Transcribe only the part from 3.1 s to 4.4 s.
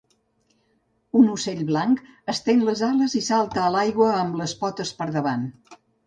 i salta a l'aigua amb